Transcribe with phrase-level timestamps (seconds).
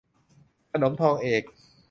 [0.71, 1.43] ขนมทองเอก